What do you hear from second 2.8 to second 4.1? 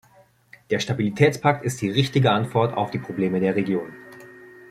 die Probleme der Region.